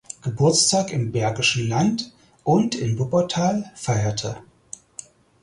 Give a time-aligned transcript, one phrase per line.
[0.23, 2.11] Geburtstag im Bergischen Land
[2.43, 4.37] und in Wuppertal feierte.